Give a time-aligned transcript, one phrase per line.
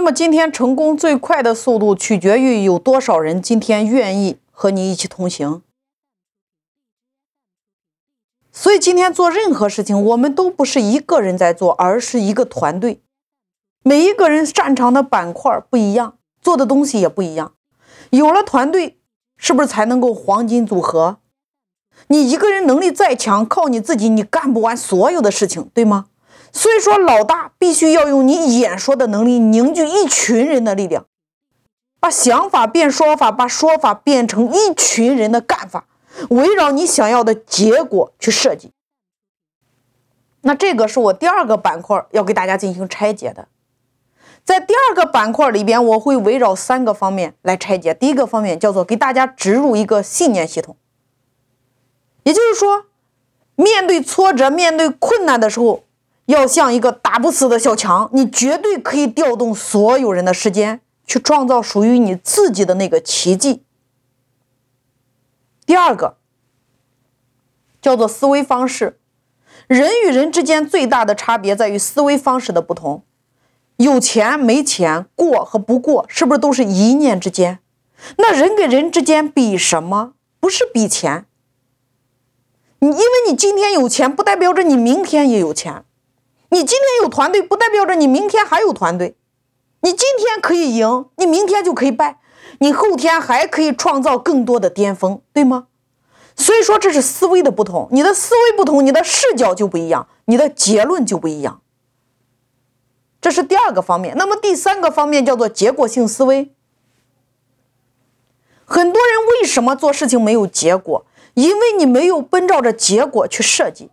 [0.00, 5.60] 那么今天成功最快的速度，取决于有多少人今天愿意和你一起同行。
[8.50, 13.02] 所以今天做任何事情，我们都不是一个人在做，而是一个团队。
[13.82, 17.52] 每一个人擅长的板块不一样，做的东西也不一样。
[18.08, 18.98] 有了团队，
[19.36, 21.18] 是不是才能够黄金组合？
[22.06, 26.06] 你一个人能力再强，靠你自己，你干不完所有的事情，对吗？
[26.52, 31.06] 所以说，老大必须要用你演说的能力，凝聚一群人的力量，
[32.00, 35.86] 把想法变说法，把说法变成一群人的干法，
[36.30, 38.72] 围绕你想要的结果去设计。
[40.42, 43.46] 那这个是我第二个板块要给大家进行拆解的。
[44.44, 47.94] 在第二个板块里边，我会围绕三个方面来拆解。
[47.94, 50.76] 第一个方面叫做给大家植入一个信念系统，
[52.24, 52.86] 也就是说，
[53.54, 55.84] 面对挫折、面对困难的时候。
[56.30, 63.62] 要像一个打不死的小强，你绝对可以调动所有人的时间，去创造属于你自己的那个奇迹。
[65.64, 66.16] 第二个
[67.80, 68.98] 叫做思维方式，
[69.66, 73.04] 人与人之间最大的差别在于思维方式的不同。
[73.76, 77.60] 有钱没钱，过和不过，是不是都是一念之间？
[78.18, 80.14] 那人跟人之间比什么？
[80.38, 81.24] 不是比钱。
[82.80, 85.84] 你因为你今天有钱，不代表着你明天也有钱。
[86.50, 89.16] 你今天有团队，不代表着你明天还有团队。
[89.82, 92.20] 你今天可以赢，你明天就可以败，
[92.58, 95.68] 你后天还可以创造更多的巅峰，对吗？
[96.36, 101.62] 所以说这是思维的不同，你的思维不同，你的视角就不一样，你的结论就不一样。
[103.20, 104.16] 这是第二个方面。
[104.16, 106.54] 那么第三个方面叫做结果性思维。
[108.64, 111.06] 很多人为什么做事情没有结果？
[111.34, 113.90] 因为你没有奔照着结果去设计。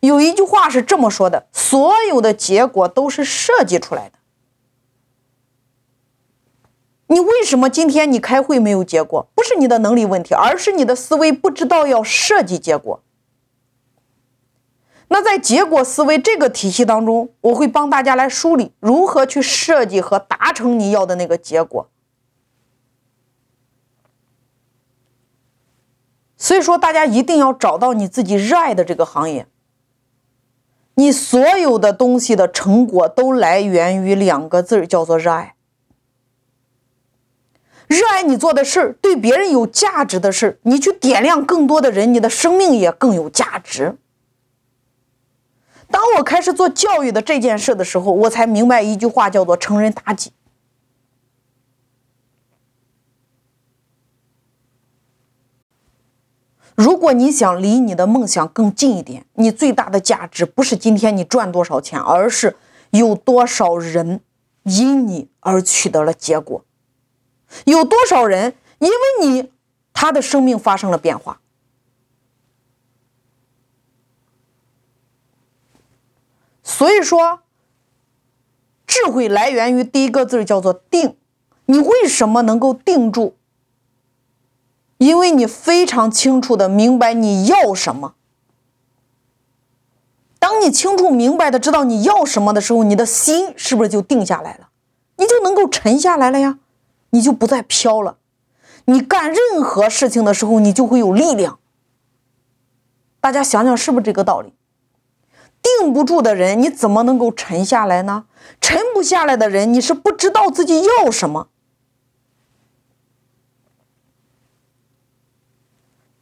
[0.00, 4.18] 有一句话是这么说的：所有的结果都是设计出来的。
[7.08, 9.28] 你为什么今天你开会没有结果？
[9.34, 13.02] 不是你的能力问题，而是你的思维不知道要设计结果。
[15.08, 21.88] 那在结果思维这个体系当中，我会帮大家来梳理如何去设计和达成你要的那个结果。
[26.36, 29.46] 所以说，大家一定要找到你自己热爱的这个行业。
[30.96, 35.54] 你所有的东西的成果都来源于两个字叫做热爱。
[37.86, 43.96] 热爱你做的事儿，对别人有价值的事儿，你去点亮更多的人，你的生命也更有价值。
[45.88, 50.32] 当我开始做教育的这件事的时候，我才明白一句话，叫做“成人达己”。
[56.76, 62.56] 如果你想离你的梦想更近一点，你最大的价值不是今天你赚多少钱，而是
[62.90, 64.20] 有多少人
[64.64, 66.64] 因你而取得了结果，
[67.64, 69.50] 有多少人因为你
[69.94, 71.40] 他的生命发生了变化。
[76.62, 77.40] 所以说，
[78.86, 81.16] 智慧来源于第一个字叫做定。
[81.68, 83.34] 你为什么能够定住？
[84.98, 88.14] 因为你非常清楚的明白你要什么。
[90.38, 94.68] 当你清楚明白的知道你要什么的时候，你的心是不是就定下来了？
[95.16, 96.58] 你就能够沉下来了呀，
[97.10, 98.18] 你就不再飘了。
[98.84, 101.58] 你干任何事情的时候，你就会有力量。
[103.20, 104.54] 大家想想，是不是这个道理？
[105.60, 108.26] 定不住的人，你怎么能够沉下来呢？
[108.60, 111.48] 沉不下来的人，你是不知道自己要什么。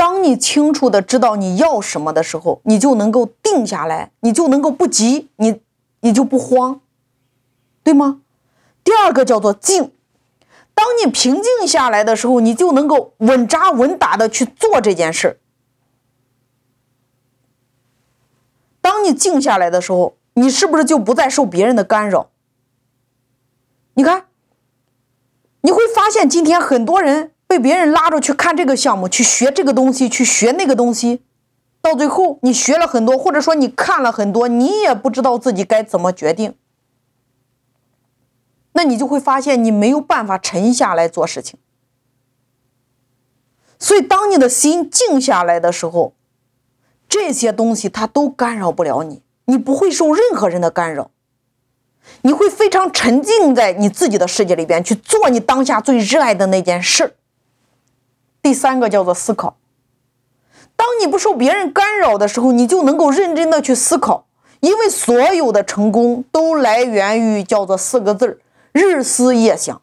[0.00, 5.60] 当你清楚的知道你要什么的时候，你就能够定下来，你就能够不急，你
[6.00, 6.80] 你就不慌，
[7.82, 8.22] 对吗？
[8.82, 9.92] 第二个叫做静，
[10.72, 15.38] 当你平静下来的时候，你就能够稳扎稳打的去做这件事。
[18.80, 22.30] 当你静下来的时候，你是不是就不再受别人的干扰？
[23.92, 24.28] 你看，
[25.60, 27.32] 你会发现今天很多人。
[27.50, 31.24] 被别人拉着去看这个项目，去学这个东西，去学那个东西，
[31.82, 36.54] 到最后你学了很多，或者说你看了很多，你也不知道自己该怎么决定。
[38.74, 41.58] 那你就会发现你没有办法沉下来做事情。
[43.80, 46.14] 所以，当你的心静下来的时候，
[47.08, 51.10] 这些东西它都干扰不了你，你不会受任何人的干扰。
[52.22, 57.16] 你会非常沉浸在你自己的世界里边去做你当下最热爱的那件事。
[58.42, 59.56] 第三个叫做思考。
[60.76, 64.26] 当你不受别人干扰的时候，你就能够认真的去思考，
[64.60, 68.38] 因为所有的成功都来源于叫做四个字儿：
[68.72, 69.82] 日思夜想。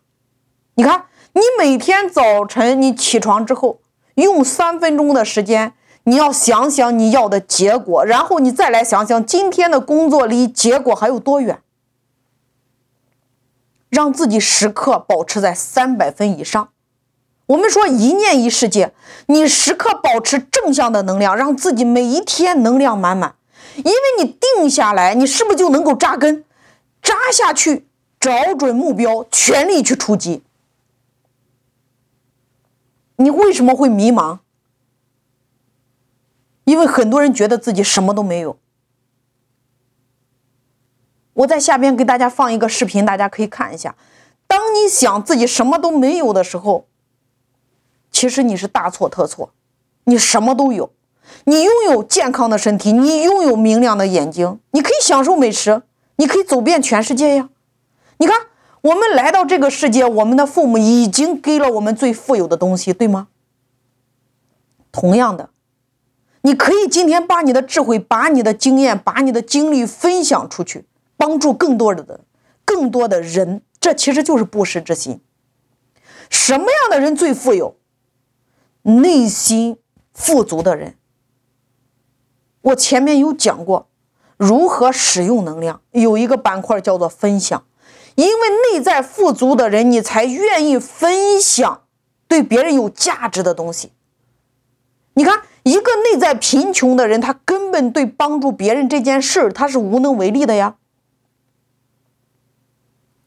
[0.76, 3.80] 你看，你每天早晨你起床之后，
[4.16, 11.62] 用三分钟的时间，你要想想你要的结果，然后你再来想想今天的工作离结果还有多远，
[13.90, 16.70] 让自己时刻保持在三百分以上。
[17.48, 18.94] 我们说一念一世界，
[19.28, 23.36] 你时刻保持正向的能量，让自己每一天能量满满。
[23.78, 26.44] 因为你定下来，你是不是就能够扎根，
[27.02, 27.88] 扎下去，
[28.20, 30.44] 找准目标，全力去出击？
[33.16, 34.40] 你为什么会迷茫？
[36.66, 38.58] 因为很多人觉得自己什么都没有。
[41.34, 43.96] 我在下边给大家放一个视频，大家可以看一下。
[44.48, 46.86] 当你想自己什么都没有的时候。
[48.18, 49.52] 其实你是大错特错，
[50.06, 50.90] 你什么都有，
[51.44, 55.84] 你拥有健康的身体，你拥有明亮的眼睛，你可以享受美食，
[56.16, 57.50] 你可以走遍全世界呀。
[58.18, 58.48] 你看，
[58.82, 63.28] 我们来到这个世界，我们的父母已经给了我们最富有的东西，对吗？
[64.92, 65.52] 同样的，
[66.42, 70.88] 你可以今天把你的智慧、把你的经验、把你的经历分享出去，
[71.18, 72.20] 帮助更多的人、
[72.66, 75.22] 更多的人，这其实就是布施之心。
[76.32, 77.76] 什么样的人最富有？
[78.88, 79.78] 内心
[80.14, 80.96] 富足的人，
[82.62, 83.90] 我前面有讲过
[84.38, 87.66] 如何使用能量，有一个板块叫做分享，
[88.16, 91.84] 因为内在富足的人，你才愿意分享
[92.30, 93.92] 对别人有价值的东西。
[95.16, 100.78] 你看，一个内在贫穷的人，他根本对帮助别人这件事，他是无能为力的呀。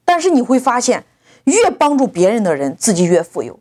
[0.06, 1.04] 但是你会发现，
[1.44, 3.60] 越帮助别人的人，自己越富有。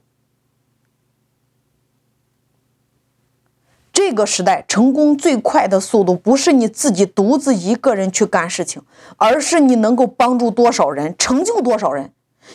[4.01, 8.81] 这个时代成功最快的速度，不是你自己独自一个人去干事情，
[9.17, 12.13] 而是你能够帮助多少人，成就多少人，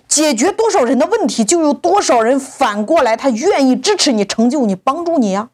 [0.09, 5.51] 解决多少人的问题，就有多少人反过来他愿意支持你、成就你、帮助你呀。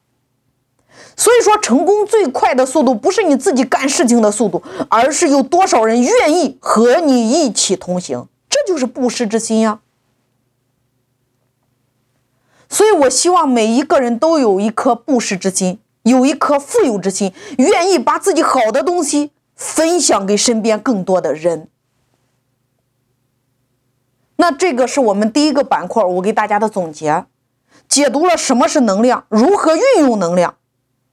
[1.17, 9.81] 所以说，成功最快的速度，不是你自己干事情的速度，而是有多少人愿意和你一起同行，这就是布施之心呀。
[12.71, 21.69] 所以，我希望每一个人都有一颗布施之心，有一颗富有之心，愿意把自己好的东西分享给身边更多的人。
[24.37, 27.27] 那这个是我们第一个板块，我给大家的总结，
[27.89, 30.55] 解读了什么是能量，如何运用能量，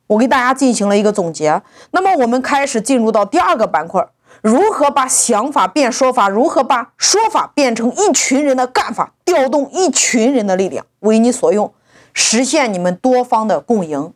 [0.06, 1.64] 我给大家进行了一个总结。
[1.90, 4.08] 那么，我们开始进入到第二个板块。
[4.42, 6.30] 如何把想法变说法？
[6.30, 9.14] 如何把说法变成一群人的干法？
[9.26, 11.74] 调动一群人的力量，为你所用，
[12.14, 14.14] 实现你们多方的共赢。